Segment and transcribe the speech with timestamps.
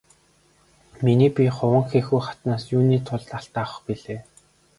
[1.03, 4.19] Миний бие Хуванхэхү хатнаас юуны тулд алт авах билээ?